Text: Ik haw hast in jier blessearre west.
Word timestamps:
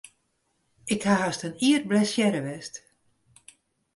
Ik 0.93 1.01
haw 1.07 1.21
hast 1.23 1.45
in 1.47 1.53
jier 1.61 1.81
blessearre 1.89 2.41
west. 2.47 2.75